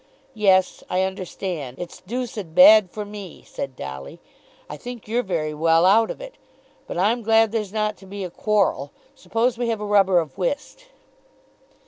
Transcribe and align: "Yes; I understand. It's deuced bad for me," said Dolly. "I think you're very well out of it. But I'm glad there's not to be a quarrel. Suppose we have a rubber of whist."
"Yes; 0.33 0.83
I 0.89 1.03
understand. 1.03 1.77
It's 1.77 2.01
deuced 2.01 2.55
bad 2.55 2.89
for 2.89 3.05
me," 3.05 3.43
said 3.45 3.75
Dolly. 3.75 4.19
"I 4.67 4.75
think 4.75 5.07
you're 5.07 5.21
very 5.21 5.53
well 5.53 5.85
out 5.85 6.09
of 6.09 6.19
it. 6.19 6.39
But 6.87 6.97
I'm 6.97 7.21
glad 7.21 7.51
there's 7.51 7.71
not 7.71 7.97
to 7.97 8.07
be 8.07 8.23
a 8.23 8.31
quarrel. 8.31 8.91
Suppose 9.13 9.59
we 9.59 9.69
have 9.69 9.79
a 9.79 9.85
rubber 9.85 10.17
of 10.17 10.39
whist." 10.39 10.85